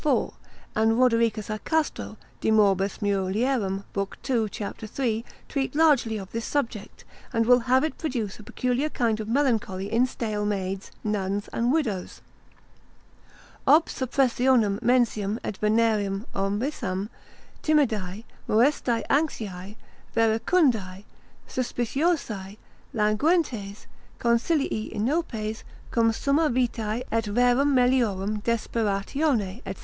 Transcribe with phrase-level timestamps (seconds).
[0.03, 0.33] 4,
[0.75, 3.61] and Rodericus a Castro, de morbis mulier.
[3.61, 3.85] l.
[3.93, 4.47] 2.
[4.51, 4.65] c.
[4.87, 9.27] 3, treat largely of this subject, and will have it produce a peculiar kind of
[9.27, 12.21] melancholy in stale maids, nuns, and widows,
[13.67, 17.09] Ob suppressionem mensium et venerem omissam,
[17.61, 19.75] timidae, moestae anxiae,
[20.15, 21.03] verecundae,
[21.47, 22.57] suspicioscae,
[22.95, 23.85] languentes,
[24.19, 25.61] consilii inopes,
[25.91, 29.75] cum summa vitae et rerum meliorum desperatione, &c.